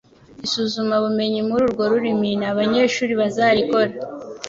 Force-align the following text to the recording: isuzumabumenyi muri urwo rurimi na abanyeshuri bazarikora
isuzumabumenyi 0.45 1.39
muri 1.47 1.61
urwo 1.67 1.83
rurimi 1.91 2.29
na 2.39 2.47
abanyeshuri 2.53 3.13
bazarikora 3.21 3.91